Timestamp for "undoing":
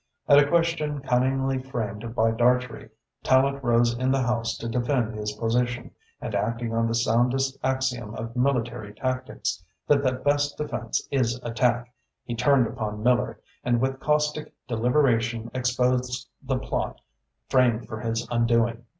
18.31-18.85